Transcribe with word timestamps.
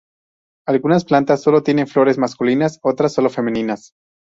Algunas 0.65 1.05
plantas 1.05 1.43
sólo 1.43 1.61
tienen 1.61 1.85
flores 1.85 2.17
masculinas, 2.17 2.79
otras 2.81 3.13
sólo 3.13 3.29
femeninas. 3.29 3.91